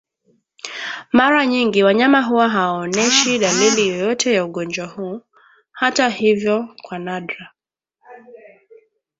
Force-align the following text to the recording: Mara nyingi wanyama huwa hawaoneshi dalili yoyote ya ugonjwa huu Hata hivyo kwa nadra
Mara 1.13 1.45
nyingi 1.45 1.83
wanyama 1.83 2.21
huwa 2.21 2.49
hawaoneshi 2.49 3.39
dalili 3.39 3.87
yoyote 3.87 4.33
ya 4.33 4.45
ugonjwa 4.45 4.87
huu 4.87 5.21
Hata 5.71 6.09
hivyo 6.09 6.75
kwa 6.83 6.99
nadra 6.99 7.51